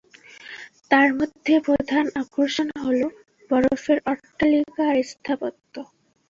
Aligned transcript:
তার 0.91 1.09
মধ্যে 1.17 1.53
প্রধান 1.67 2.05
আকর্ষণ 2.21 2.67
হলো 2.83 3.07
বরফের 3.49 3.97
অট্টালিকা 4.05 4.83
আর 4.91 4.97
স্থাপত্য। 5.11 5.73